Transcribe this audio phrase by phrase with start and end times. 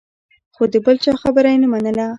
[0.55, 2.07] خو د بل چا خبره یې نه منله.